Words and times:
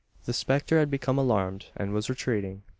The 0.25 0.33
spectre 0.33 0.79
had 0.79 0.89
become 0.89 1.19
alarmed, 1.19 1.67
and 1.77 1.93
was 1.93 2.09
retreating! 2.09 2.63